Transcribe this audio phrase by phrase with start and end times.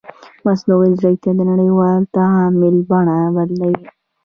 [0.45, 3.77] مصنوعي ځیرکتیا د نړیوال تعامل بڼه بدلوي.